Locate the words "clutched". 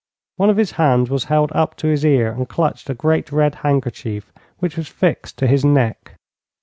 2.49-2.89